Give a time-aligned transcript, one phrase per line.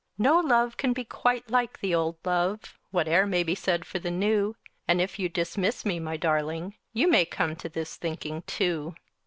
[0.17, 4.09] No love can be quite like the old love, Whate'er may be said for the
[4.09, 4.55] new
[4.87, 8.95] And if you dismiss me, my darling, You may come to this thinking, too.